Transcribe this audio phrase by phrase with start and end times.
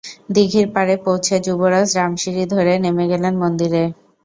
[0.33, 3.83] দীঘির পাড়ে পৌঁছে যুবরাজ রাম সিঁড়ি ধরে নেমে গেলেন মন্দিরে।